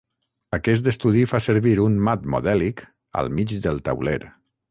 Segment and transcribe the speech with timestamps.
[0.57, 2.83] Aquest estudi fa servir un "mat modèlic"
[3.23, 4.19] al mig del tauler.